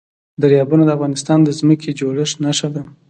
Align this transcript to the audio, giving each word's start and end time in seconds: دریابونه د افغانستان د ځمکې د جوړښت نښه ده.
دریابونه 0.41 0.83
د 0.85 0.89
افغانستان 0.97 1.39
د 1.43 1.49
ځمکې 1.59 1.89
د 1.93 1.97
جوړښت 1.99 2.35
نښه 2.43 2.69
ده. 2.73 2.81